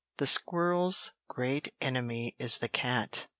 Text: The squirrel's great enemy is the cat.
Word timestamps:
The 0.17 0.25
squirrel's 0.25 1.11
great 1.27 1.75
enemy 1.79 2.35
is 2.39 2.57
the 2.57 2.67
cat. 2.69 3.27